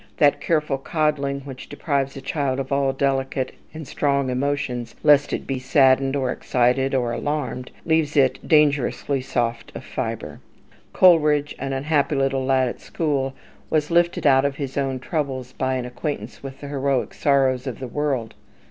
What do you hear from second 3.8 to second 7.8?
strong emotions lest it be saddened, or excited, or alarmed,